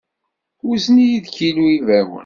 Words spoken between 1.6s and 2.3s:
n yibawen.